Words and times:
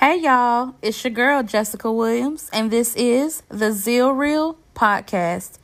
Hey 0.00 0.20
y'all, 0.20 0.74
it's 0.82 1.02
your 1.04 1.12
girl 1.12 1.44
Jessica 1.44 1.90
Williams, 1.90 2.50
and 2.52 2.70
this 2.70 2.96
is 2.96 3.44
the 3.48 3.70
Zeal 3.70 4.10
Real 4.10 4.58
podcast, 4.74 5.58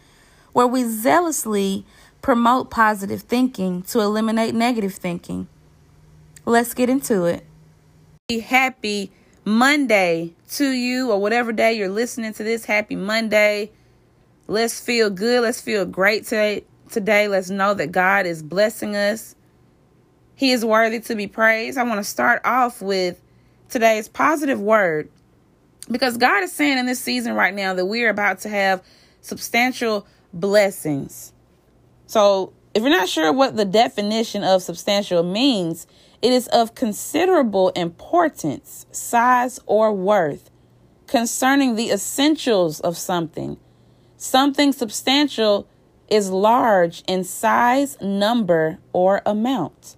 where 0.53 0.69
we 0.69 0.85
zealously 0.85 1.85
promote 2.23 2.71
positive 2.71 3.23
thinking 3.23 3.83
to 3.83 3.99
eliminate 3.99 4.55
negative 4.55 4.95
thinking. 4.95 5.49
Let's 6.47 6.75
get 6.75 6.89
into 6.89 7.25
it. 7.25 7.45
Happy 8.45 9.11
Monday 9.45 10.35
to 10.53 10.71
you, 10.71 11.11
or 11.11 11.21
whatever 11.21 11.53
day 11.53 11.73
you're 11.73 11.89
listening 11.89 12.33
to 12.35 12.45
this. 12.45 12.65
Happy 12.65 12.95
Monday. 12.95 13.73
Let's 14.47 14.81
feel 14.81 15.11
good. 15.11 15.43
Let's 15.43 15.61
feel 15.61 15.85
great 15.85 16.25
today. 16.25 16.65
Today, 16.89 17.27
let's 17.27 17.51
know 17.51 17.75
that 17.75 17.91
God 17.91 18.27
is 18.27 18.45
blessing 18.45 18.95
us. 18.95 19.35
He 20.37 20.53
is 20.53 20.65
worthy 20.65 21.01
to 21.01 21.17
be 21.17 21.27
praised. 21.27 21.77
I 21.77 21.83
want 21.83 21.99
to 21.99 22.05
start 22.05 22.41
off 22.45 22.81
with 22.81 23.21
today's 23.71 24.09
positive 24.09 24.61
word 24.61 25.09
because 25.91 26.17
God 26.17 26.43
is 26.43 26.53
saying 26.53 26.79
in 26.79 26.87
this 26.87 27.01
season 27.01 27.35
right 27.35 27.55
now 27.55 27.75
that 27.75 27.87
we 27.87 28.05
are 28.05 28.11
about 28.11 28.41
to 28.41 28.49
have 28.49 28.83
substantial 29.21 30.07
blessings. 30.33 31.33
So, 32.07 32.53
if 32.75 32.83
you're 32.83 32.91
not 32.91 33.09
sure 33.09 33.33
what 33.33 33.57
the 33.57 33.65
definition 33.65 34.45
of 34.45 34.63
substantial 34.63 35.23
means, 35.23 35.87
it 36.23 36.33
is 36.33 36.47
of 36.49 36.75
considerable 36.75 37.71
importance, 37.71 38.87
size, 38.93 39.59
or 39.67 39.93
worth 39.93 40.51
concerning 41.07 41.75
the 41.75 41.91
essentials 41.91 42.79
of 42.81 42.97
something. 42.97 43.57
Something 44.17 44.73
substantial 44.73 45.67
is 46.09 46.31
large 46.31 47.03
in 47.09 47.25
size, 47.25 47.97
number, 48.01 48.79
or 48.93 49.23
amount. 49.27 49.97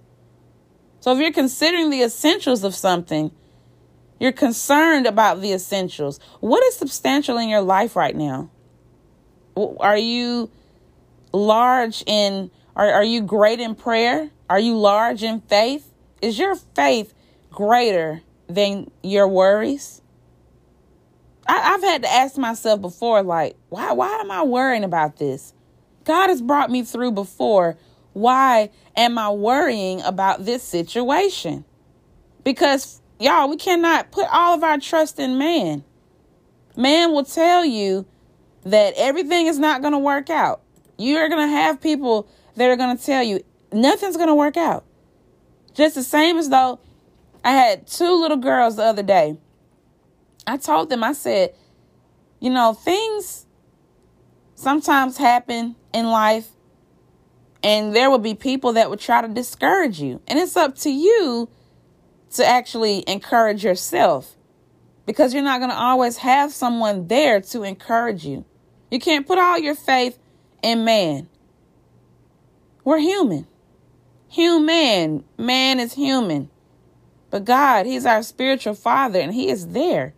So, 1.00 1.12
if 1.12 1.19
you're 1.19 1.33
considering 1.33 1.91
the 1.91 2.02
essentials 2.02 2.64
of 2.64 2.75
something, 2.75 3.33
you're 4.23 4.31
concerned 4.31 5.09
about 5.09 5.41
the 5.41 5.53
essentials. 5.53 6.21
What 6.39 6.62
is 6.62 6.77
substantial 6.77 7.39
in 7.39 7.48
your 7.48 7.61
life 7.61 7.97
right 7.97 8.15
now? 8.15 8.51
Are 9.56 9.98
you 9.98 10.48
large 11.33 12.05
in 12.06 12.53
are, 12.77 12.89
are 12.89 13.03
you 13.03 13.23
great 13.23 13.59
in 13.59 13.75
prayer? 13.75 14.31
Are 14.48 14.61
you 14.61 14.79
large 14.79 15.25
in 15.25 15.41
faith? 15.41 15.92
Is 16.23 16.39
your 16.39 16.55
faith 16.55 17.12
greater 17.51 18.23
than 18.47 18.92
your 19.03 19.27
worries? 19.27 20.03
I, 21.48 21.59
have 21.59 21.83
had 21.83 22.03
to 22.03 22.12
ask 22.12 22.39
myself 22.39 22.81
before, 22.81 23.25
like, 23.25 23.57
why 23.70 23.91
why 23.91 24.20
am 24.20 24.31
I 24.31 24.45
worrying 24.45 24.84
about 24.84 25.17
this? 25.17 25.53
God 26.05 26.29
has 26.29 26.41
brought 26.41 26.70
me 26.70 26.84
through 26.84 27.11
before. 27.11 27.77
Why 28.12 28.70
am 28.97 29.19
I 29.19 29.31
worrying 29.31 30.01
about 30.03 30.45
this 30.45 30.62
situation? 30.62 31.64
Because 32.45 33.02
Y'all, 33.23 33.48
we 33.48 33.56
cannot 33.56 34.11
put 34.11 34.27
all 34.33 34.53
of 34.53 34.65
our 34.65 34.78
trust 34.78 35.20
in 35.20 35.39
man. 35.39 35.84
Man 36.77 37.12
will 37.12 37.23
tell 37.23 37.64
you 37.64 38.05
that 38.64 38.95
everything 38.97 39.47
is 39.47 39.61
not 39.61 39.81
going 39.81 39.92
to 39.92 39.98
work 39.98 40.29
out. 40.29 40.61
You're 40.98 41.29
going 41.29 41.48
to 41.48 41.55
have 41.55 41.81
people 41.81 42.29
that 42.56 42.69
are 42.69 42.75
going 42.75 42.97
to 42.97 43.01
tell 43.01 43.23
you 43.23 43.45
nothing's 43.73 44.17
going 44.17 44.29
to 44.29 44.34
work 44.34 44.56
out. 44.56 44.84
Just 45.73 45.95
the 45.95 46.03
same 46.03 46.37
as 46.37 46.48
though 46.48 46.81
I 47.45 47.53
had 47.53 47.87
two 47.87 48.20
little 48.20 48.39
girls 48.39 48.75
the 48.75 48.83
other 48.83 49.05
day. 49.05 49.36
I 50.45 50.57
told 50.57 50.91
them, 50.91 51.05
I 51.05 51.12
said, 51.12 51.55
you 52.41 52.51
know, 52.51 52.73
things 52.73 53.47
sometimes 54.57 55.17
happen 55.17 55.77
in 55.95 56.07
life, 56.07 56.48
and 57.62 57.95
there 57.95 58.11
will 58.11 58.19
be 58.19 58.34
people 58.34 58.73
that 58.73 58.91
would 58.91 58.98
try 58.98 59.23
to 59.23 59.29
discourage 59.29 60.01
you. 60.01 60.20
And 60.27 60.41
it's 60.41 60.57
up 60.57 60.75
to 60.79 60.91
you 60.91 61.48
to 62.33 62.47
actually 62.47 63.05
encourage 63.06 63.64
yourself 63.64 64.36
because 65.06 65.34
you're 65.34 65.42
not 65.42 65.58
going 65.58 65.70
to 65.70 65.77
always 65.77 66.19
have 66.19 66.52
someone 66.52 67.08
there 67.08 67.41
to 67.41 67.62
encourage 67.62 68.24
you. 68.24 68.44
You 68.91 68.98
can't 68.98 69.27
put 69.27 69.39
all 69.39 69.58
your 69.58 69.74
faith 69.74 70.19
in 70.62 70.84
man. 70.84 71.29
We're 72.84 72.98
human. 72.98 73.46
Human. 74.29 75.24
Man 75.39 75.80
is 75.80 75.95
human. 75.95 76.51
But 77.30 77.45
God, 77.45 77.86
He's 77.86 78.07
our 78.07 78.23
spiritual 78.23 78.74
father 78.74 79.20
and 79.20 79.33
He 79.33 79.48
is 79.48 79.68
there. 79.68 80.14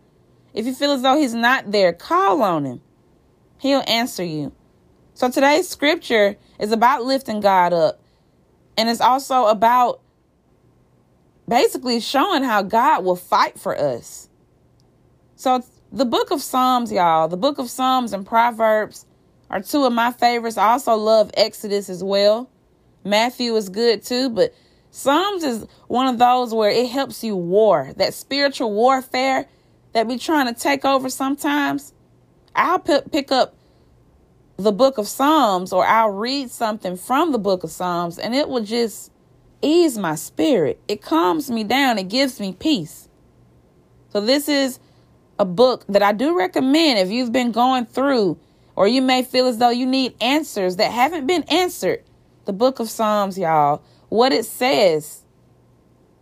If 0.53 0.65
you 0.65 0.73
feel 0.73 0.91
as 0.91 1.01
though 1.01 1.17
He's 1.17 1.33
not 1.33 1.71
there, 1.71 1.93
call 1.93 2.41
on 2.41 2.65
Him. 2.65 2.81
He'll 3.59 3.83
answer 3.87 4.23
you. 4.23 4.51
So 5.13 5.29
today's 5.29 5.69
scripture 5.69 6.35
is 6.59 6.71
about 6.71 7.03
lifting 7.03 7.39
God 7.39 7.71
up. 7.71 8.01
And 8.77 8.89
it's 8.89 9.01
also 9.01 9.45
about 9.45 10.01
basically 11.47 11.99
showing 11.99 12.43
how 12.43 12.61
God 12.61 13.03
will 13.03 13.15
fight 13.15 13.59
for 13.59 13.77
us. 13.77 14.29
So 15.35 15.63
the 15.91 16.05
book 16.05 16.31
of 16.31 16.41
Psalms, 16.41 16.91
y'all, 16.91 17.27
the 17.27 17.37
book 17.37 17.59
of 17.59 17.69
Psalms 17.69 18.13
and 18.13 18.25
Proverbs 18.25 19.05
are 19.49 19.61
two 19.61 19.85
of 19.85 19.93
my 19.93 20.11
favorites. 20.11 20.57
I 20.57 20.71
also 20.71 20.95
love 20.95 21.31
Exodus 21.35 21.89
as 21.89 22.03
well. 22.03 22.49
Matthew 23.03 23.55
is 23.55 23.69
good 23.69 24.03
too, 24.03 24.29
but 24.29 24.53
Psalms 24.89 25.43
is 25.43 25.67
one 25.87 26.07
of 26.07 26.17
those 26.17 26.53
where 26.53 26.69
it 26.69 26.89
helps 26.89 27.23
you 27.23 27.35
war, 27.35 27.91
that 27.97 28.13
spiritual 28.13 28.71
warfare 28.73 29.47
that 29.93 30.07
we're 30.07 30.17
trying 30.17 30.53
to 30.53 30.59
take 30.59 30.83
over 30.83 31.09
sometimes. 31.09 31.93
I'll 32.55 32.79
pick 32.79 33.31
up 33.31 33.55
the 34.57 34.71
book 34.71 34.97
of 34.97 35.07
Psalms 35.07 35.73
or 35.73 35.85
I'll 35.85 36.09
read 36.09 36.49
something 36.49 36.95
from 36.95 37.31
the 37.31 37.37
book 37.37 37.63
of 37.63 37.71
Psalms 37.71 38.17
and 38.17 38.33
it 38.33 38.47
will 38.47 38.63
just 38.63 39.11
ease 39.61 39.97
my 39.97 40.15
spirit. 40.15 40.79
It 40.87 41.01
calms 41.01 41.49
me 41.49 41.63
down. 41.63 41.97
It 41.97 42.09
gives 42.09 42.39
me 42.39 42.53
peace. 42.53 43.09
So, 44.09 44.21
this 44.21 44.47
is 44.47 44.79
a 45.37 45.45
book 45.45 45.85
that 45.89 46.01
I 46.01 46.13
do 46.13 46.37
recommend 46.37 46.99
if 46.99 47.09
you've 47.09 47.31
been 47.31 47.51
going 47.51 47.85
through 47.85 48.39
or 48.75 48.87
you 48.87 49.01
may 49.01 49.23
feel 49.23 49.47
as 49.47 49.57
though 49.57 49.69
you 49.69 49.85
need 49.85 50.15
answers 50.21 50.77
that 50.77 50.91
haven't 50.91 51.27
been 51.27 51.43
answered. 51.43 52.03
The 52.45 52.53
book 52.53 52.79
of 52.79 52.89
Psalms, 52.89 53.37
y'all, 53.37 53.81
what 54.09 54.31
it 54.31 54.45
says, 54.45 55.23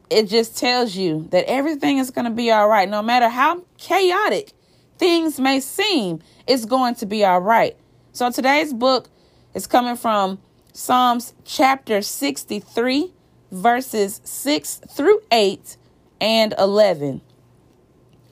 it 0.10 0.30
just 0.30 0.58
tells 0.58 0.96
you 0.96 1.28
that 1.32 1.46
everything 1.46 1.98
is 1.98 2.12
going 2.12 2.26
to 2.26 2.32
be 2.32 2.52
all 2.52 2.68
right. 2.68 2.88
No 2.88 3.02
matter 3.02 3.30
how 3.30 3.64
chaotic 3.78 4.52
things 4.98 5.40
may 5.40 5.60
seem, 5.60 6.22
it's 6.48 6.66
going 6.66 6.96
to 6.96 7.06
be 7.06 7.26
all 7.26 7.42
right. 7.42 7.76
So, 8.12 8.30
today's 8.32 8.74
book 8.74 9.10
is 9.54 9.68
coming 9.68 9.96
from 9.96 10.40
Psalms 10.72 11.34
chapter 11.46 12.02
63 12.02 13.12
verses 13.54 14.20
6 14.24 14.82
through 14.90 15.22
8 15.32 15.78
and 16.20 16.56
11. 16.58 17.22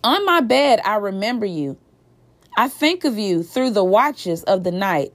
On 0.04 0.26
my 0.26 0.42
bed, 0.42 0.82
I 0.84 0.96
remember 0.96 1.46
you. 1.46 1.78
I 2.58 2.68
think 2.68 3.06
of 3.06 3.20
you 3.20 3.44
through 3.44 3.70
the 3.70 3.84
watches 3.84 4.44
of 4.44 4.64
the 4.64 4.72
night. 4.72 5.14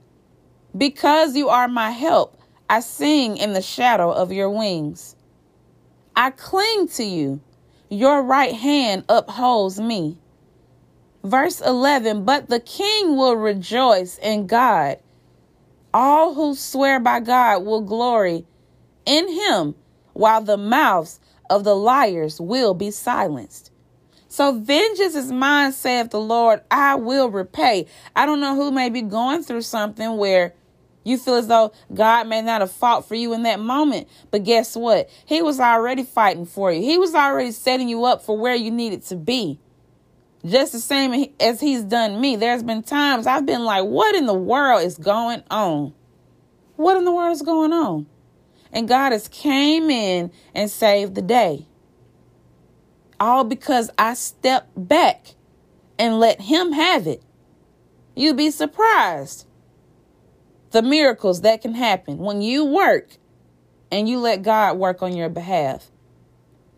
Because 0.75 1.35
you 1.35 1.49
are 1.49 1.67
my 1.67 1.91
help, 1.91 2.39
I 2.69 2.79
sing 2.79 3.37
in 3.37 3.51
the 3.51 3.61
shadow 3.61 4.11
of 4.11 4.31
your 4.31 4.49
wings. 4.49 5.15
I 6.15 6.31
cling 6.31 6.87
to 6.89 7.03
you. 7.03 7.41
Your 7.89 8.23
right 8.23 8.53
hand 8.53 9.03
upholds 9.09 9.79
me. 9.79 10.17
Verse 11.23 11.59
11 11.59 12.23
But 12.23 12.47
the 12.49 12.59
king 12.61 13.17
will 13.17 13.35
rejoice 13.35 14.17
in 14.19 14.47
God. 14.47 14.99
All 15.93 16.33
who 16.33 16.55
swear 16.55 16.99
by 16.99 17.19
God 17.19 17.65
will 17.65 17.81
glory 17.81 18.45
in 19.05 19.27
him 19.29 19.75
while 20.17 20.41
the 20.41 20.57
mouths 20.57 21.19
of 21.47 21.63
the 21.63 21.75
liars 21.75 22.41
will 22.41 22.73
be 22.73 22.89
silenced. 22.89 23.71
So 24.27 24.59
vengeance 24.59 25.15
is 25.15 25.31
mine, 25.31 25.71
saith 25.71 26.09
the 26.09 26.19
Lord, 26.19 26.61
I 26.71 26.95
will 26.95 27.29
repay. 27.29 27.85
I 28.15 28.25
don't 28.25 28.41
know 28.41 28.55
who 28.55 28.71
may 28.71 28.89
be 28.89 29.03
going 29.03 29.43
through 29.43 29.61
something 29.61 30.17
where 30.17 30.55
you 31.03 31.17
feel 31.17 31.35
as 31.35 31.47
though 31.47 31.71
God 31.93 32.27
may 32.27 32.41
not 32.41 32.61
have 32.61 32.71
fought 32.71 33.07
for 33.07 33.13
you 33.15 33.33
in 33.33 33.43
that 33.43 33.59
moment. 33.59 34.09
But 34.31 34.43
guess 34.43 34.75
what? 34.75 35.09
He 35.25 35.41
was 35.41 35.59
already 35.59 36.03
fighting 36.03 36.47
for 36.47 36.71
you. 36.71 36.81
He 36.81 36.97
was 36.97 37.13
already 37.13 37.51
setting 37.51 37.87
you 37.87 38.03
up 38.03 38.23
for 38.23 38.37
where 38.37 38.55
you 38.55 38.71
needed 38.71 39.03
to 39.05 39.15
be. 39.15 39.59
Just 40.43 40.71
the 40.71 40.79
same 40.79 41.31
as 41.39 41.61
he's 41.61 41.83
done 41.83 42.19
me. 42.19 42.35
There's 42.35 42.63
been 42.63 42.81
times 42.81 43.27
I've 43.27 43.45
been 43.45 43.63
like, 43.63 43.85
what 43.85 44.15
in 44.15 44.25
the 44.25 44.33
world 44.33 44.83
is 44.83 44.97
going 44.97 45.43
on? 45.51 45.93
What 46.75 46.97
in 46.97 47.05
the 47.05 47.11
world 47.11 47.33
is 47.33 47.43
going 47.43 47.71
on? 47.71 48.07
And 48.71 48.87
God 48.87 49.11
has 49.11 49.27
came 49.27 49.89
in 49.89 50.31
and 50.53 50.69
saved 50.69 51.15
the 51.15 51.21
day. 51.21 51.65
All 53.19 53.43
because 53.43 53.89
I 53.97 54.13
stepped 54.13 54.71
back 54.75 55.35
and 55.97 56.19
let 56.19 56.41
him 56.41 56.73
have 56.73 57.07
it. 57.07 57.23
You'd 58.15 58.37
be 58.37 58.51
surprised 58.51 59.47
the 60.71 60.81
miracles 60.81 61.41
that 61.41 61.61
can 61.61 61.73
happen 61.73 62.17
when 62.17 62.41
you 62.41 62.65
work 62.65 63.17
and 63.91 64.07
you 64.07 64.19
let 64.19 64.43
God 64.43 64.77
work 64.77 65.01
on 65.01 65.15
your 65.15 65.29
behalf. 65.29 65.89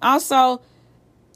Also, 0.01 0.62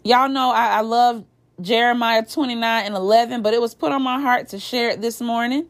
y'all 0.03 0.29
know 0.29 0.51
I, 0.51 0.67
I 0.67 0.81
love 0.81 1.25
Jeremiah 1.61 2.25
29 2.25 2.85
and 2.85 2.95
11, 2.95 3.41
but 3.41 3.53
it 3.53 3.61
was 3.61 3.73
put 3.73 3.91
on 3.91 4.01
my 4.01 4.19
heart 4.19 4.49
to 4.49 4.59
share 4.59 4.89
it 4.89 5.01
this 5.01 5.19
morning. 5.21 5.67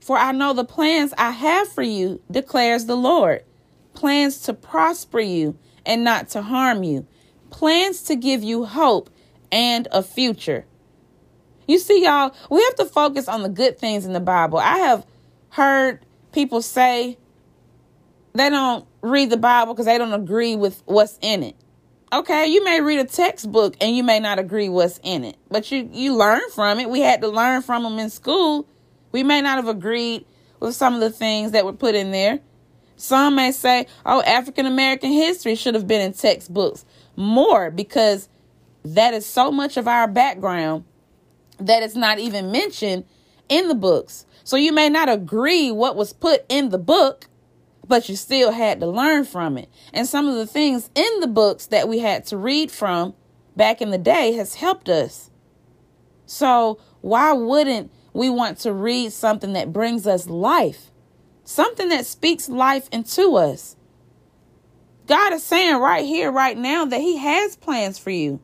For 0.00 0.18
I 0.18 0.32
know 0.32 0.52
the 0.52 0.64
plans 0.64 1.14
I 1.16 1.30
have 1.30 1.68
for 1.68 1.82
you, 1.82 2.20
declares 2.30 2.86
the 2.86 2.96
Lord 2.96 3.42
plans 3.94 4.40
to 4.42 4.54
prosper 4.54 5.20
you 5.20 5.58
and 5.86 6.04
not 6.04 6.28
to 6.30 6.42
harm 6.42 6.82
you, 6.82 7.06
plans 7.50 8.02
to 8.02 8.16
give 8.16 8.42
you 8.42 8.64
hope 8.64 9.10
and 9.50 9.88
a 9.92 10.02
future. 10.02 10.66
You 11.66 11.78
see, 11.78 12.04
y'all, 12.04 12.34
we 12.50 12.62
have 12.62 12.74
to 12.76 12.84
focus 12.84 13.28
on 13.28 13.42
the 13.42 13.48
good 13.48 13.78
things 13.78 14.04
in 14.04 14.12
the 14.12 14.20
Bible. 14.20 14.58
I 14.58 14.78
have 14.78 15.06
heard 15.50 16.04
people 16.32 16.60
say 16.60 17.16
they 18.34 18.50
don't 18.50 18.86
read 19.00 19.30
the 19.30 19.36
Bible 19.36 19.72
because 19.72 19.86
they 19.86 19.96
don't 19.96 20.12
agree 20.12 20.56
with 20.56 20.82
what's 20.84 21.18
in 21.22 21.42
it. 21.42 21.56
Okay, 22.12 22.46
you 22.46 22.62
may 22.62 22.80
read 22.80 23.00
a 23.00 23.04
textbook 23.04 23.76
and 23.80 23.96
you 23.96 24.04
may 24.04 24.20
not 24.20 24.38
agree 24.38 24.68
what's 24.68 25.00
in 25.02 25.24
it, 25.24 25.36
but 25.50 25.70
you 25.72 25.88
you 25.92 26.14
learn 26.14 26.42
from 26.54 26.78
it. 26.78 26.88
We 26.88 27.00
had 27.00 27.20
to 27.22 27.28
learn 27.28 27.62
from 27.62 27.82
them 27.82 27.98
in 27.98 28.10
school. 28.10 28.68
We 29.10 29.22
may 29.22 29.40
not 29.40 29.56
have 29.56 29.68
agreed 29.68 30.26
with 30.60 30.74
some 30.74 30.94
of 30.94 31.00
the 31.00 31.10
things 31.10 31.52
that 31.52 31.64
were 31.64 31.72
put 31.72 31.94
in 31.94 32.10
there. 32.10 32.40
Some 32.96 33.34
may 33.36 33.52
say, 33.52 33.86
"Oh, 34.06 34.22
African 34.22 34.66
American 34.66 35.10
history 35.12 35.54
should 35.54 35.74
have 35.74 35.86
been 35.86 36.00
in 36.00 36.12
textbooks 36.12 36.84
more 37.16 37.70
because 37.70 38.28
that 38.84 39.14
is 39.14 39.26
so 39.26 39.50
much 39.50 39.76
of 39.76 39.88
our 39.88 40.06
background 40.06 40.84
that 41.58 41.82
it's 41.82 41.96
not 41.96 42.18
even 42.18 42.50
mentioned 42.50 43.04
in 43.48 43.68
the 43.68 43.74
books." 43.74 44.26
So 44.44 44.56
you 44.56 44.72
may 44.72 44.88
not 44.88 45.08
agree 45.08 45.72
what 45.72 45.96
was 45.96 46.12
put 46.12 46.44
in 46.48 46.68
the 46.68 46.78
book, 46.78 47.28
but 47.86 48.08
you 48.08 48.16
still 48.16 48.52
had 48.52 48.80
to 48.80 48.86
learn 48.86 49.24
from 49.24 49.56
it. 49.58 49.68
And 49.92 50.06
some 50.06 50.28
of 50.28 50.34
the 50.34 50.46
things 50.46 50.90
in 50.94 51.20
the 51.20 51.26
books 51.26 51.66
that 51.66 51.88
we 51.88 52.00
had 52.00 52.26
to 52.26 52.36
read 52.36 52.70
from 52.70 53.14
back 53.56 53.80
in 53.80 53.90
the 53.90 53.98
day 53.98 54.32
has 54.32 54.54
helped 54.54 54.88
us. 54.88 55.30
So, 56.26 56.78
why 57.00 57.32
wouldn't 57.32 57.90
we 58.12 58.30
want 58.30 58.58
to 58.60 58.72
read 58.72 59.12
something 59.12 59.52
that 59.54 59.72
brings 59.72 60.06
us 60.06 60.28
life? 60.28 60.90
Something 61.44 61.90
that 61.90 62.06
speaks 62.06 62.48
life 62.48 62.88
into 62.90 63.36
us. 63.36 63.76
God 65.06 65.34
is 65.34 65.42
saying 65.42 65.76
right 65.76 66.04
here, 66.04 66.32
right 66.32 66.56
now, 66.56 66.86
that 66.86 67.00
He 67.00 67.18
has 67.18 67.56
plans 67.56 67.98
for 67.98 68.10
you. 68.10 68.40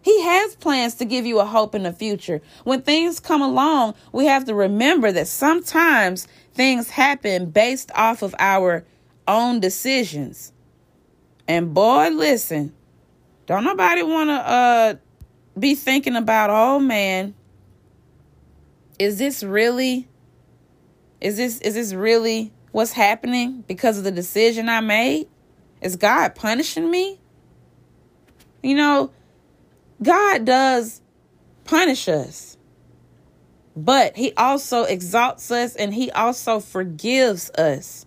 He 0.00 0.22
has 0.22 0.54
plans 0.54 0.94
to 0.96 1.04
give 1.04 1.26
you 1.26 1.40
a 1.40 1.44
hope 1.44 1.74
in 1.74 1.82
the 1.82 1.92
future. 1.92 2.40
When 2.64 2.82
things 2.82 3.20
come 3.20 3.42
along, 3.42 3.94
we 4.12 4.26
have 4.26 4.44
to 4.46 4.54
remember 4.54 5.10
that 5.12 5.26
sometimes 5.26 6.28
things 6.54 6.90
happen 6.90 7.50
based 7.50 7.90
off 7.94 8.22
of 8.22 8.34
our 8.38 8.84
own 9.26 9.60
decisions. 9.60 10.52
And 11.48 11.74
boy, 11.74 12.10
listen, 12.10 12.74
don't 13.46 13.64
nobody 13.64 14.02
want 14.02 14.30
to 14.30 14.34
uh 14.34 14.94
be 15.58 15.74
thinking 15.74 16.14
about, 16.14 16.50
"Oh 16.50 16.78
man, 16.78 17.34
is 18.98 19.18
this 19.18 19.42
really 19.42 20.08
is 21.20 21.36
this 21.36 21.60
is 21.60 21.74
this 21.74 21.92
really 21.92 22.52
what's 22.72 22.92
happening 22.92 23.64
because 23.66 23.98
of 23.98 24.04
the 24.04 24.10
decision 24.10 24.68
I 24.68 24.80
made? 24.80 25.28
Is 25.80 25.96
God 25.96 26.34
punishing 26.34 26.90
me?" 26.90 27.20
You 28.62 28.74
know, 28.74 29.10
God 30.02 30.44
does 30.44 31.00
punish 31.64 32.08
us. 32.08 32.56
But 33.76 34.16
he 34.16 34.32
also 34.36 34.82
exalts 34.82 35.50
us 35.52 35.76
and 35.76 35.94
he 35.94 36.10
also 36.10 36.58
forgives 36.58 37.48
us. 37.50 38.06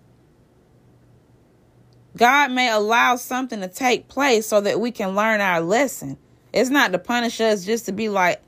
God 2.18 2.52
may 2.52 2.70
allow 2.70 3.16
something 3.16 3.62
to 3.62 3.70
take 3.70 4.10
place 4.10 4.46
so 4.46 4.60
that 4.60 4.82
we 4.82 4.92
can 4.92 5.16
learn 5.16 5.40
our 5.40 5.62
lesson. 5.62 6.18
It's 6.52 6.70
not 6.70 6.92
to 6.92 7.00
punish 7.00 7.40
us 7.40 7.64
just 7.64 7.86
to 7.86 7.94
be 7.94 8.10
like, 8.10 8.42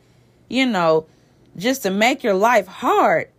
you 0.50 0.66
know, 0.66 1.06
just 1.56 1.84
to 1.84 1.90
make 1.90 2.24
your 2.24 2.34
life 2.34 2.68
hard, 2.68 3.30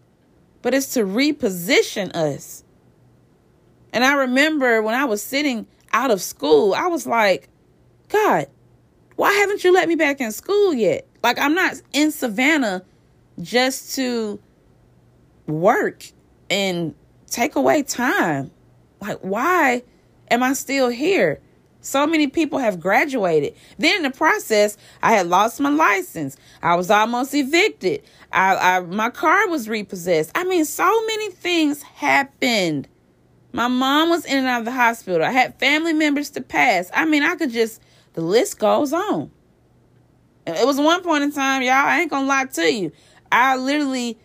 but 0.64 0.72
it's 0.72 0.94
to 0.94 1.00
reposition 1.00 2.10
us. 2.16 2.64
And 3.92 4.02
I 4.02 4.14
remember 4.14 4.80
when 4.80 4.94
I 4.94 5.04
was 5.04 5.22
sitting 5.22 5.66
out 5.92 6.10
of 6.10 6.22
school, 6.22 6.72
I 6.72 6.86
was 6.86 7.06
like, 7.06 7.50
God, 8.08 8.46
why 9.16 9.30
haven't 9.34 9.62
you 9.62 9.74
let 9.74 9.88
me 9.88 9.94
back 9.94 10.22
in 10.22 10.32
school 10.32 10.72
yet? 10.72 11.06
Like, 11.22 11.38
I'm 11.38 11.54
not 11.54 11.74
in 11.92 12.10
Savannah 12.10 12.82
just 13.42 13.94
to 13.96 14.40
work 15.46 16.06
and 16.48 16.94
take 17.26 17.56
away 17.56 17.82
time. 17.82 18.50
Like, 19.02 19.18
why 19.18 19.82
am 20.30 20.42
I 20.42 20.54
still 20.54 20.88
here? 20.88 21.42
So 21.84 22.06
many 22.06 22.28
people 22.28 22.58
have 22.58 22.80
graduated. 22.80 23.54
Then 23.78 23.96
in 23.96 24.02
the 24.02 24.10
process, 24.10 24.78
I 25.02 25.12
had 25.12 25.26
lost 25.26 25.60
my 25.60 25.68
license. 25.68 26.36
I 26.62 26.76
was 26.76 26.90
almost 26.90 27.34
evicted. 27.34 28.02
I, 28.32 28.56
I 28.56 28.80
my 28.80 29.10
car 29.10 29.48
was 29.48 29.68
repossessed. 29.68 30.30
I 30.34 30.44
mean, 30.44 30.64
so 30.64 31.06
many 31.06 31.30
things 31.30 31.82
happened. 31.82 32.88
My 33.52 33.68
mom 33.68 34.08
was 34.08 34.24
in 34.24 34.38
and 34.38 34.46
out 34.46 34.60
of 34.60 34.64
the 34.64 34.72
hospital. 34.72 35.22
I 35.22 35.30
had 35.30 35.58
family 35.60 35.92
members 35.92 36.30
to 36.30 36.40
pass. 36.40 36.90
I 36.94 37.04
mean, 37.04 37.22
I 37.22 37.36
could 37.36 37.50
just 37.50 37.82
the 38.14 38.22
list 38.22 38.58
goes 38.58 38.92
on. 38.92 39.30
It 40.46 40.66
was 40.66 40.80
one 40.80 41.02
point 41.02 41.24
in 41.24 41.32
time, 41.32 41.62
y'all, 41.62 41.72
I 41.72 42.00
ain't 42.00 42.10
gonna 42.10 42.26
lie 42.26 42.46
to 42.46 42.72
you. 42.72 42.92
I 43.30 43.56
literally 43.56 44.18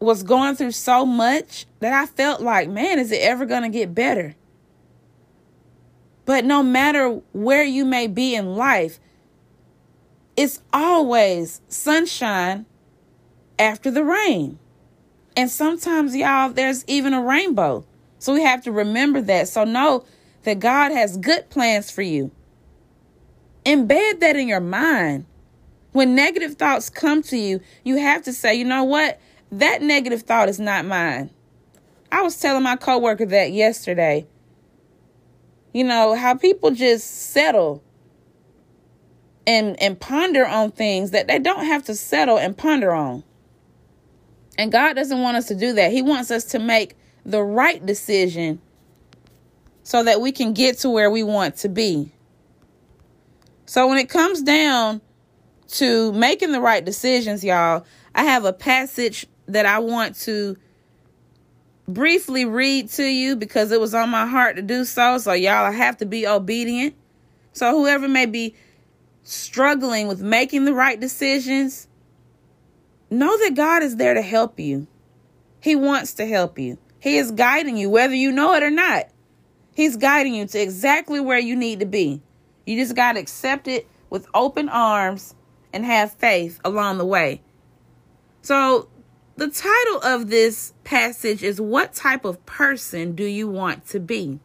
was 0.00 0.22
going 0.22 0.56
through 0.56 0.72
so 0.72 1.04
much 1.04 1.66
that 1.80 1.92
I 1.92 2.06
felt 2.06 2.40
like, 2.40 2.68
man, 2.68 2.98
is 2.98 3.12
it 3.12 3.20
ever 3.20 3.46
to 3.46 3.68
get 3.68 3.94
better? 3.94 4.34
But 6.32 6.46
no 6.46 6.62
matter 6.62 7.20
where 7.34 7.62
you 7.62 7.84
may 7.84 8.06
be 8.06 8.34
in 8.34 8.56
life, 8.56 8.98
it's 10.34 10.62
always 10.72 11.60
sunshine 11.68 12.64
after 13.58 13.90
the 13.90 14.02
rain. 14.02 14.58
And 15.36 15.50
sometimes, 15.50 16.16
y'all, 16.16 16.48
there's 16.48 16.86
even 16.86 17.12
a 17.12 17.20
rainbow. 17.20 17.84
So 18.18 18.32
we 18.32 18.42
have 18.44 18.62
to 18.62 18.72
remember 18.72 19.20
that. 19.20 19.48
So 19.48 19.64
know 19.64 20.06
that 20.44 20.58
God 20.58 20.90
has 20.92 21.18
good 21.18 21.50
plans 21.50 21.90
for 21.90 22.00
you. 22.00 22.30
Embed 23.66 24.20
that 24.20 24.34
in 24.34 24.48
your 24.48 24.60
mind. 24.60 25.26
When 25.92 26.14
negative 26.14 26.54
thoughts 26.54 26.88
come 26.88 27.22
to 27.24 27.36
you, 27.36 27.60
you 27.84 27.98
have 27.98 28.22
to 28.22 28.32
say, 28.32 28.54
you 28.54 28.64
know 28.64 28.84
what? 28.84 29.20
That 29.50 29.82
negative 29.82 30.22
thought 30.22 30.48
is 30.48 30.58
not 30.58 30.86
mine. 30.86 31.28
I 32.10 32.22
was 32.22 32.40
telling 32.40 32.62
my 32.62 32.76
coworker 32.76 33.26
that 33.26 33.52
yesterday. 33.52 34.26
You 35.72 35.84
know, 35.84 36.14
how 36.14 36.34
people 36.34 36.70
just 36.70 37.30
settle 37.30 37.82
and 39.46 39.80
and 39.80 39.98
ponder 39.98 40.46
on 40.46 40.70
things 40.70 41.10
that 41.10 41.26
they 41.28 41.38
don't 41.38 41.64
have 41.64 41.84
to 41.84 41.94
settle 41.94 42.38
and 42.38 42.56
ponder 42.56 42.92
on. 42.92 43.24
And 44.58 44.70
God 44.70 44.94
doesn't 44.94 45.20
want 45.20 45.36
us 45.36 45.48
to 45.48 45.54
do 45.54 45.72
that. 45.74 45.92
He 45.92 46.02
wants 46.02 46.30
us 46.30 46.44
to 46.46 46.58
make 46.58 46.96
the 47.24 47.42
right 47.42 47.84
decision 47.84 48.60
so 49.82 50.04
that 50.04 50.20
we 50.20 50.30
can 50.32 50.52
get 50.52 50.78
to 50.78 50.90
where 50.90 51.10
we 51.10 51.22
want 51.22 51.56
to 51.56 51.68
be. 51.68 52.12
So 53.66 53.88
when 53.88 53.98
it 53.98 54.08
comes 54.08 54.42
down 54.42 55.00
to 55.68 56.12
making 56.12 56.52
the 56.52 56.60
right 56.60 56.84
decisions, 56.84 57.42
y'all, 57.42 57.86
I 58.14 58.24
have 58.24 58.44
a 58.44 58.52
passage 58.52 59.26
that 59.46 59.66
I 59.66 59.78
want 59.78 60.16
to 60.20 60.56
briefly 61.88 62.44
read 62.44 62.88
to 62.90 63.04
you 63.04 63.36
because 63.36 63.72
it 63.72 63.80
was 63.80 63.94
on 63.94 64.10
my 64.10 64.26
heart 64.26 64.56
to 64.56 64.62
do 64.62 64.84
so. 64.84 65.18
So, 65.18 65.32
y'all, 65.32 65.72
have 65.72 65.96
to 65.98 66.06
be 66.06 66.26
obedient. 66.26 66.94
So, 67.52 67.70
whoever 67.76 68.08
may 68.08 68.26
be 68.26 68.54
struggling 69.24 70.08
with 70.08 70.20
making 70.20 70.64
the 70.64 70.74
right 70.74 70.98
decisions, 70.98 71.86
know 73.10 73.36
that 73.38 73.54
God 73.54 73.82
is 73.82 73.96
there 73.96 74.14
to 74.14 74.22
help 74.22 74.58
you. 74.58 74.86
He 75.60 75.76
wants 75.76 76.14
to 76.14 76.26
help 76.26 76.58
you. 76.58 76.78
He 76.98 77.18
is 77.18 77.30
guiding 77.30 77.76
you, 77.76 77.90
whether 77.90 78.14
you 78.14 78.32
know 78.32 78.54
it 78.54 78.62
or 78.62 78.70
not. 78.70 79.08
He's 79.74 79.96
guiding 79.96 80.34
you 80.34 80.46
to 80.46 80.60
exactly 80.60 81.20
where 81.20 81.38
you 81.38 81.56
need 81.56 81.80
to 81.80 81.86
be. 81.86 82.20
You 82.66 82.76
just 82.76 82.94
got 82.94 83.12
to 83.12 83.20
accept 83.20 83.68
it 83.68 83.88
with 84.10 84.26
open 84.34 84.68
arms 84.68 85.34
and 85.72 85.84
have 85.84 86.12
faith 86.12 86.60
along 86.64 86.98
the 86.98 87.04
way. 87.04 87.40
So, 88.42 88.88
the 89.42 89.50
title 89.50 90.00
of 90.04 90.30
this 90.30 90.72
passage 90.84 91.42
is 91.42 91.60
What 91.60 91.94
Type 91.94 92.24
of 92.24 92.46
Person 92.46 93.16
Do 93.16 93.24
You 93.24 93.48
Want 93.48 93.84
to 93.88 93.98
Be? 93.98 94.38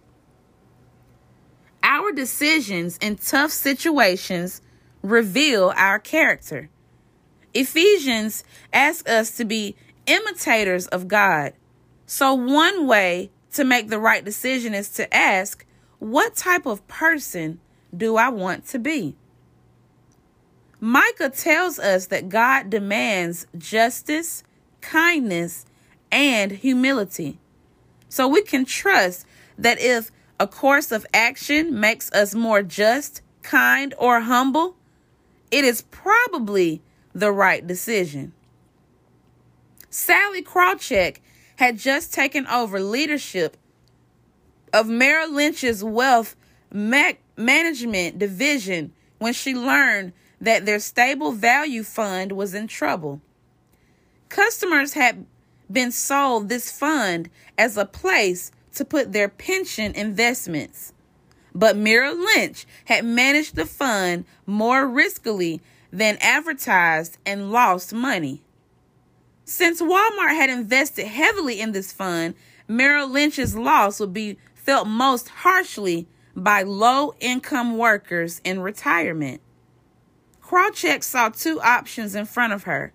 Our 1.84 2.12
decisions 2.12 2.98
in 2.98 3.18
tough 3.18 3.52
situations 3.52 4.60
reveal 5.04 5.72
our 5.76 6.00
character. 6.00 6.72
Ephesians 7.54 8.44
asks 8.74 9.08
us 9.08 9.38
to 9.38 9.46
be 9.46 9.76
imitators 10.08 10.88
of 10.88 11.08
God. 11.08 11.54
So, 12.08 12.34
one 12.34 12.88
way 12.88 13.30
to 13.52 13.64
make 13.64 13.90
the 13.90 14.00
right 14.00 14.26
decision 14.26 14.74
is 14.74 14.90
to 14.94 15.16
ask, 15.16 15.64
What 16.00 16.36
type 16.36 16.66
of 16.66 16.88
person 16.88 17.60
do 17.96 18.18
I 18.18 18.30
want 18.30 18.66
to 18.70 18.80
be? 18.80 19.16
Micah 20.80 21.30
tells 21.30 21.78
us 21.78 22.08
that 22.08 22.30
God 22.30 22.72
demands 22.72 23.46
justice, 23.60 24.44
kindness, 24.82 25.66
and 26.12 26.52
humility. 26.52 27.40
So 28.10 28.28
we 28.28 28.42
can 28.42 28.66
trust 28.66 29.26
that 29.58 29.80
if 29.80 30.12
a 30.40 30.48
course 30.48 30.92
of 30.92 31.06
action 31.14 31.80
makes 31.80 32.12
us 32.12 32.34
more 32.34 32.62
just, 32.62 33.22
kind, 33.42 33.94
or 33.98 34.22
humble, 34.22 34.76
it 35.52 35.66
is 35.66 35.82
probably 35.84 36.82
the 37.14 37.32
right 37.32 37.66
decision. 37.66 38.34
Sally 39.90 40.44
Krawcheck 40.44 41.18
had 41.56 41.78
just 41.78 42.14
taken 42.14 42.46
over 42.48 42.80
leadership 42.80 43.58
of 44.74 44.88
Merrill 44.88 45.34
Lynch's 45.34 45.84
wealth 45.84 46.36
management 46.72 48.20
division 48.20 48.94
when 49.18 49.34
she 49.34 49.56
learned 49.56 50.14
that 50.40 50.66
their 50.66 50.80
stable 50.80 51.32
value 51.32 51.84
fund 51.84 52.32
was 52.34 52.54
in 52.54 52.68
trouble. 52.68 53.22
Customers 54.30 54.94
had 54.94 55.26
been 55.72 55.92
sold 55.92 56.50
this 56.50 56.72
fund 56.72 57.30
as 57.58 57.78
a 57.78 57.86
place 57.86 58.52
to 58.76 58.86
put 58.86 59.12
their 59.12 59.30
pension 59.30 59.94
investments. 59.94 60.94
But 61.54 61.76
Merrill 61.76 62.18
Lynch 62.18 62.66
had 62.86 63.04
managed 63.04 63.56
the 63.56 63.66
fund 63.66 64.26
more 64.46 64.86
riskily 64.86 65.60
than 65.92 66.18
advertised 66.22 67.18
and 67.26 67.52
lost 67.52 67.94
money. 67.94 68.44
Since 69.46 69.82
Walmart 69.82 70.36
had 70.36 70.50
invested 70.50 71.08
heavily 71.08 71.60
in 71.60 71.72
this 71.72 71.92
fund, 71.92 72.36
Merrill 72.68 73.08
Lynch's 73.08 73.56
loss 73.56 74.00
would 74.00 74.14
be 74.14 74.38
felt 74.54 74.88
most 74.88 75.30
harshly 75.30 76.08
by 76.36 76.62
low 76.62 77.16
income 77.20 77.78
workers 77.78 78.42
in 78.44 78.60
retirement. 78.60 79.42
Krawcheck 80.44 81.04
saw 81.04 81.30
two 81.30 81.60
options 81.62 82.14
in 82.14 82.26
front 82.26 82.54
of 82.54 82.64
her. 82.64 82.94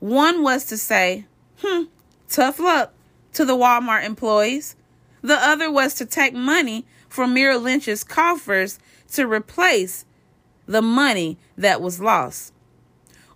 One 0.00 0.42
was 0.42 0.64
to 0.66 0.76
say, 0.76 1.26
hmm, 1.58 1.84
tough 2.28 2.58
luck 2.58 2.92
to 3.34 3.44
the 3.44 3.56
Walmart 3.56 4.04
employees. 4.04 4.74
The 5.22 5.36
other 5.36 5.70
was 5.70 5.94
to 5.94 6.06
take 6.06 6.34
money 6.34 6.86
from 7.08 7.34
Merrill 7.34 7.60
Lynch's 7.60 8.02
coffers 8.02 8.78
to 9.12 9.26
replace 9.26 10.06
the 10.66 10.80
money 10.80 11.38
that 11.56 11.82
was 11.82 12.00
lost. 12.00 12.52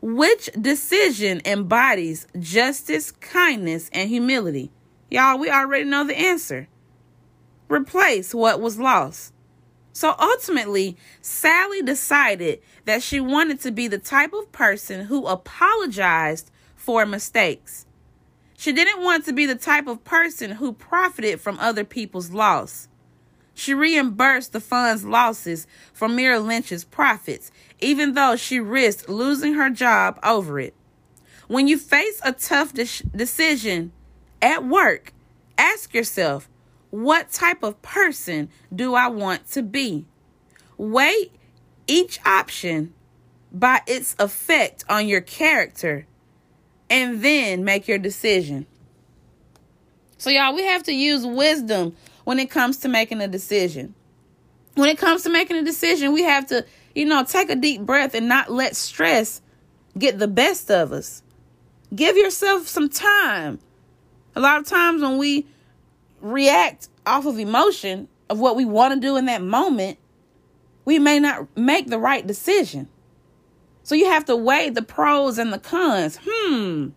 Which 0.00 0.50
decision 0.58 1.42
embodies 1.44 2.26
justice, 2.38 3.10
kindness, 3.10 3.90
and 3.92 4.08
humility? 4.08 4.70
Y'all, 5.10 5.38
we 5.38 5.50
already 5.50 5.84
know 5.84 6.04
the 6.06 6.18
answer. 6.18 6.68
Replace 7.68 8.34
what 8.34 8.60
was 8.60 8.78
lost. 8.78 9.32
So 9.92 10.14
ultimately, 10.18 10.96
Sally 11.20 11.82
decided 11.82 12.60
that 12.84 13.02
she 13.02 13.20
wanted 13.20 13.60
to 13.60 13.70
be 13.70 13.86
the 13.86 13.98
type 13.98 14.32
of 14.32 14.50
person 14.50 15.06
who 15.06 15.26
apologized 15.26 16.50
for 16.84 17.06
mistakes. 17.06 17.86
She 18.58 18.70
didn't 18.70 19.02
want 19.02 19.24
to 19.24 19.32
be 19.32 19.46
the 19.46 19.54
type 19.54 19.86
of 19.86 20.04
person 20.04 20.52
who 20.52 20.74
profited 20.74 21.40
from 21.40 21.58
other 21.58 21.82
people's 21.82 22.30
loss. 22.30 22.88
She 23.54 23.72
reimbursed 23.72 24.52
the 24.52 24.60
fund's 24.60 25.02
losses 25.02 25.66
from 25.94 26.14
Merrill 26.14 26.42
Lynch's 26.42 26.84
profits, 26.84 27.50
even 27.80 28.12
though 28.12 28.36
she 28.36 28.60
risked 28.60 29.08
losing 29.08 29.54
her 29.54 29.70
job 29.70 30.20
over 30.22 30.60
it. 30.60 30.74
When 31.48 31.68
you 31.68 31.78
face 31.78 32.20
a 32.22 32.32
tough 32.32 32.74
de- 32.74 33.06
decision 33.16 33.92
at 34.42 34.64
work, 34.64 35.14
ask 35.56 35.94
yourself, 35.94 36.50
what 36.90 37.30
type 37.30 37.62
of 37.62 37.80
person 37.80 38.50
do 38.74 38.94
I 38.94 39.08
want 39.08 39.50
to 39.52 39.62
be? 39.62 40.04
Weigh 40.76 41.30
each 41.86 42.18
option 42.26 42.92
by 43.50 43.80
its 43.86 44.14
effect 44.18 44.84
on 44.88 45.08
your 45.08 45.22
character 45.22 46.06
and 46.90 47.22
then 47.22 47.64
make 47.64 47.88
your 47.88 47.98
decision. 47.98 48.66
So, 50.18 50.30
y'all, 50.30 50.54
we 50.54 50.64
have 50.64 50.84
to 50.84 50.92
use 50.92 51.26
wisdom 51.26 51.96
when 52.24 52.38
it 52.38 52.50
comes 52.50 52.78
to 52.78 52.88
making 52.88 53.20
a 53.20 53.28
decision. 53.28 53.94
When 54.74 54.88
it 54.88 54.98
comes 54.98 55.22
to 55.22 55.30
making 55.30 55.56
a 55.56 55.62
decision, 55.62 56.12
we 56.12 56.22
have 56.22 56.46
to, 56.48 56.64
you 56.94 57.04
know, 57.04 57.24
take 57.24 57.50
a 57.50 57.56
deep 57.56 57.82
breath 57.82 58.14
and 58.14 58.28
not 58.28 58.50
let 58.50 58.74
stress 58.74 59.40
get 59.96 60.18
the 60.18 60.28
best 60.28 60.70
of 60.70 60.92
us. 60.92 61.22
Give 61.94 62.16
yourself 62.16 62.66
some 62.66 62.88
time. 62.88 63.60
A 64.34 64.40
lot 64.40 64.60
of 64.60 64.66
times 64.66 65.02
when 65.02 65.18
we 65.18 65.46
react 66.20 66.88
off 67.06 67.26
of 67.26 67.38
emotion 67.38 68.08
of 68.28 68.40
what 68.40 68.56
we 68.56 68.64
want 68.64 68.94
to 68.94 69.00
do 69.00 69.16
in 69.16 69.26
that 69.26 69.42
moment, 69.42 69.98
we 70.84 70.98
may 70.98 71.20
not 71.20 71.56
make 71.56 71.88
the 71.88 71.98
right 71.98 72.26
decision. 72.26 72.88
So 73.84 73.94
you 73.94 74.06
have 74.06 74.24
to 74.24 74.34
weigh 74.34 74.70
the 74.70 74.82
pros 74.82 75.38
and 75.38 75.52
the 75.52 75.58
cons. 75.58 76.18
Hmm, 76.26 76.88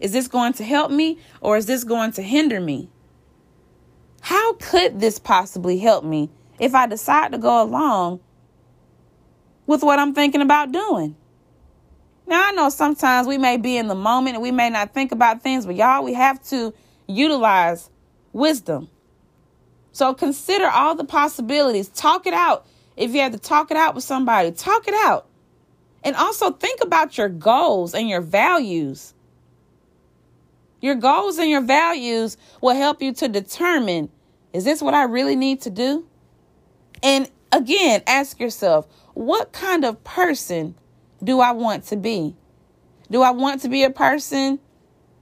is 0.00 0.12
this 0.12 0.28
going 0.28 0.54
to 0.54 0.64
help 0.64 0.90
me 0.90 1.18
or 1.40 1.58
is 1.58 1.66
this 1.66 1.84
going 1.84 2.10
to 2.12 2.22
hinder 2.22 2.58
me? 2.58 2.90
How 4.22 4.54
could 4.54 4.98
this 4.98 5.18
possibly 5.18 5.78
help 5.78 6.04
me 6.04 6.30
if 6.58 6.74
I 6.74 6.86
decide 6.86 7.32
to 7.32 7.38
go 7.38 7.62
along 7.62 8.20
with 9.66 9.82
what 9.82 9.98
I'm 9.98 10.14
thinking 10.14 10.40
about 10.40 10.72
doing? 10.72 11.16
Now, 12.26 12.48
I 12.48 12.52
know 12.52 12.70
sometimes 12.70 13.26
we 13.26 13.36
may 13.36 13.58
be 13.58 13.76
in 13.76 13.88
the 13.88 13.94
moment 13.94 14.36
and 14.36 14.42
we 14.42 14.52
may 14.52 14.70
not 14.70 14.94
think 14.94 15.12
about 15.12 15.42
things, 15.42 15.66
but 15.66 15.74
y'all, 15.74 16.02
we 16.02 16.14
have 16.14 16.42
to 16.44 16.72
utilize 17.06 17.90
wisdom. 18.32 18.88
So 19.90 20.14
consider 20.14 20.66
all 20.66 20.94
the 20.94 21.04
possibilities. 21.04 21.88
Talk 21.88 22.26
it 22.26 22.32
out. 22.32 22.66
If 22.96 23.14
you 23.14 23.20
have 23.20 23.32
to 23.32 23.38
talk 23.38 23.70
it 23.70 23.76
out 23.76 23.94
with 23.94 24.04
somebody, 24.04 24.50
talk 24.50 24.88
it 24.88 24.94
out. 24.94 25.26
And 26.04 26.16
also 26.16 26.50
think 26.50 26.80
about 26.82 27.16
your 27.16 27.28
goals 27.28 27.94
and 27.94 28.08
your 28.08 28.20
values. 28.20 29.14
Your 30.80 30.96
goals 30.96 31.38
and 31.38 31.48
your 31.48 31.60
values 31.60 32.36
will 32.60 32.74
help 32.74 33.00
you 33.00 33.12
to 33.14 33.28
determine 33.28 34.10
is 34.52 34.64
this 34.64 34.82
what 34.82 34.94
I 34.94 35.04
really 35.04 35.36
need 35.36 35.62
to 35.62 35.70
do? 35.70 36.06
And 37.02 37.28
again, 37.50 38.02
ask 38.06 38.38
yourself, 38.38 38.86
what 39.14 39.52
kind 39.52 39.84
of 39.84 40.02
person 40.04 40.74
do 41.22 41.40
I 41.40 41.52
want 41.52 41.84
to 41.84 41.96
be? 41.96 42.36
Do 43.10 43.22
I 43.22 43.30
want 43.30 43.62
to 43.62 43.68
be 43.68 43.84
a 43.84 43.90
person 43.90 44.58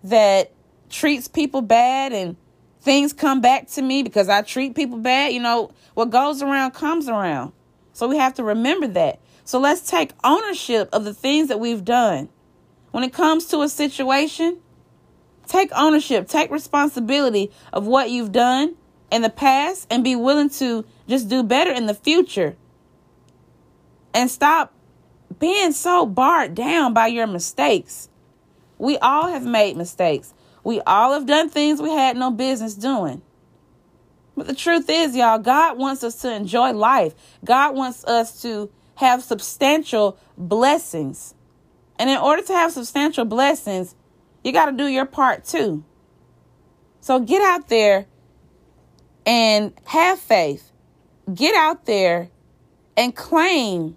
that 0.04 0.52
treats 0.88 1.28
people 1.28 1.62
bad 1.62 2.12
and 2.12 2.36
things 2.80 3.12
come 3.12 3.40
back 3.40 3.68
to 3.68 3.82
me 3.82 4.02
because 4.02 4.28
I 4.28 4.42
treat 4.42 4.74
people 4.74 4.98
bad? 4.98 5.32
You 5.32 5.40
know, 5.40 5.72
what 5.94 6.10
goes 6.10 6.42
around 6.42 6.72
comes 6.72 7.08
around. 7.08 7.52
So 7.92 8.08
we 8.08 8.16
have 8.16 8.34
to 8.34 8.44
remember 8.44 8.86
that. 8.88 9.20
So 9.50 9.58
let's 9.58 9.80
take 9.82 10.12
ownership 10.22 10.88
of 10.92 11.04
the 11.04 11.12
things 11.12 11.48
that 11.48 11.58
we've 11.58 11.84
done. 11.84 12.28
When 12.92 13.04
it 13.04 13.12
comes 13.12 13.46
to 13.46 13.62
a 13.62 13.68
situation, 13.68 14.60
Take 15.50 15.72
ownership, 15.74 16.28
take 16.28 16.52
responsibility 16.52 17.50
of 17.72 17.84
what 17.84 18.08
you've 18.08 18.30
done 18.30 18.76
in 19.10 19.22
the 19.22 19.28
past 19.28 19.88
and 19.90 20.04
be 20.04 20.14
willing 20.14 20.48
to 20.50 20.84
just 21.08 21.28
do 21.28 21.42
better 21.42 21.72
in 21.72 21.86
the 21.86 21.94
future. 21.94 22.54
And 24.14 24.30
stop 24.30 24.72
being 25.40 25.72
so 25.72 26.06
barred 26.06 26.54
down 26.54 26.94
by 26.94 27.08
your 27.08 27.26
mistakes. 27.26 28.08
We 28.78 28.96
all 28.98 29.26
have 29.26 29.44
made 29.44 29.76
mistakes. 29.76 30.34
We 30.62 30.80
all 30.82 31.14
have 31.14 31.26
done 31.26 31.48
things 31.48 31.82
we 31.82 31.90
had 31.90 32.16
no 32.16 32.30
business 32.30 32.76
doing. 32.76 33.20
But 34.36 34.46
the 34.46 34.54
truth 34.54 34.88
is, 34.88 35.16
y'all, 35.16 35.40
God 35.40 35.78
wants 35.78 36.04
us 36.04 36.14
to 36.22 36.32
enjoy 36.32 36.70
life. 36.74 37.12
God 37.44 37.74
wants 37.74 38.04
us 38.04 38.40
to 38.42 38.70
have 39.00 39.22
substantial 39.22 40.18
blessings. 40.36 41.34
And 41.98 42.10
in 42.10 42.18
order 42.18 42.42
to 42.42 42.52
have 42.52 42.70
substantial 42.70 43.24
blessings, 43.24 43.94
you 44.44 44.52
got 44.52 44.66
to 44.66 44.72
do 44.72 44.86
your 44.86 45.06
part 45.06 45.46
too. 45.46 45.82
So 47.00 47.18
get 47.18 47.40
out 47.40 47.68
there 47.68 48.06
and 49.24 49.72
have 49.84 50.18
faith. 50.18 50.70
Get 51.32 51.54
out 51.54 51.86
there 51.86 52.28
and 52.94 53.16
claim 53.16 53.96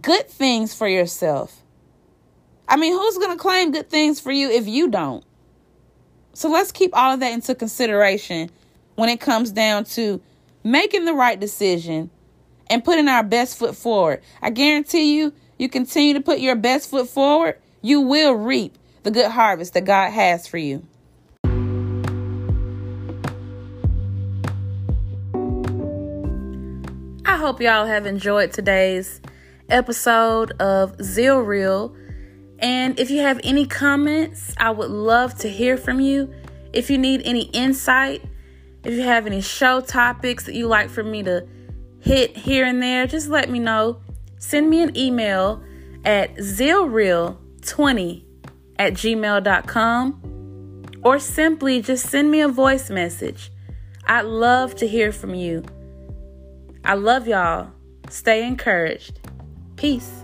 good 0.00 0.28
things 0.28 0.74
for 0.74 0.88
yourself. 0.88 1.62
I 2.66 2.76
mean, 2.76 2.92
who's 2.92 3.16
going 3.16 3.36
to 3.36 3.40
claim 3.40 3.70
good 3.70 3.88
things 3.88 4.18
for 4.18 4.32
you 4.32 4.50
if 4.50 4.66
you 4.66 4.90
don't? 4.90 5.24
So 6.32 6.50
let's 6.50 6.72
keep 6.72 6.96
all 6.96 7.14
of 7.14 7.20
that 7.20 7.32
into 7.32 7.54
consideration 7.54 8.50
when 8.96 9.08
it 9.08 9.20
comes 9.20 9.52
down 9.52 9.84
to 9.84 10.20
making 10.64 11.04
the 11.04 11.14
right 11.14 11.38
decision 11.38 12.10
and 12.72 12.82
putting 12.82 13.06
our 13.06 13.22
best 13.22 13.58
foot 13.58 13.76
forward. 13.76 14.22
I 14.40 14.48
guarantee 14.48 15.18
you, 15.18 15.34
you 15.58 15.68
continue 15.68 16.14
to 16.14 16.22
put 16.22 16.38
your 16.38 16.56
best 16.56 16.88
foot 16.88 17.06
forward, 17.06 17.58
you 17.82 18.00
will 18.00 18.32
reap 18.32 18.78
the 19.02 19.10
good 19.10 19.30
harvest 19.30 19.74
that 19.74 19.84
God 19.84 20.10
has 20.10 20.46
for 20.46 20.56
you. 20.56 20.82
I 27.26 27.36
hope 27.36 27.60
y'all 27.60 27.84
have 27.84 28.06
enjoyed 28.06 28.52
today's 28.52 29.20
episode 29.68 30.52
of 30.52 30.96
Zeal 31.04 31.40
Real. 31.40 31.94
And 32.58 32.98
if 32.98 33.10
you 33.10 33.20
have 33.20 33.38
any 33.44 33.66
comments, 33.66 34.54
I 34.56 34.70
would 34.70 34.90
love 34.90 35.36
to 35.40 35.50
hear 35.50 35.76
from 35.76 36.00
you. 36.00 36.32
If 36.72 36.88
you 36.88 36.96
need 36.96 37.20
any 37.26 37.50
insight, 37.52 38.22
if 38.82 38.94
you 38.94 39.02
have 39.02 39.26
any 39.26 39.42
show 39.42 39.82
topics 39.82 40.46
that 40.46 40.54
you 40.54 40.68
like 40.68 40.88
for 40.88 41.02
me 41.02 41.22
to 41.24 41.46
hit 42.02 42.36
here 42.36 42.66
and 42.66 42.82
there, 42.82 43.06
just 43.06 43.28
let 43.28 43.48
me 43.48 43.58
know. 43.58 44.00
Send 44.38 44.68
me 44.68 44.82
an 44.82 44.96
email 44.96 45.62
at 46.04 46.34
zealreal20 46.36 48.24
at 48.78 48.94
gmail.com 48.94 50.20
or 51.02 51.18
simply 51.18 51.80
just 51.80 52.08
send 52.08 52.30
me 52.30 52.40
a 52.40 52.48
voice 52.48 52.90
message. 52.90 53.50
I'd 54.06 54.24
love 54.24 54.74
to 54.76 54.86
hear 54.88 55.12
from 55.12 55.34
you. 55.34 55.64
I 56.84 56.94
love 56.94 57.28
y'all. 57.28 57.70
Stay 58.08 58.46
encouraged. 58.46 59.20
Peace. 59.76 60.21